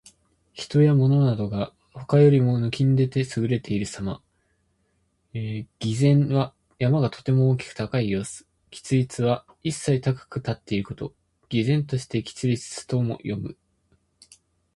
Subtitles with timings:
[0.53, 4.23] 人や物などが、他よりも抜きん出て優れているさま。
[5.31, 8.47] 「巍然」は山がとても大きく高い様子。
[8.73, 11.13] 「屹立」は一際高く立っていること。
[11.53, 13.57] 「巍然として屹立す」とも読む。